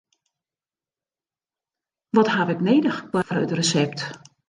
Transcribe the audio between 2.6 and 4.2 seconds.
nedich foar it resept?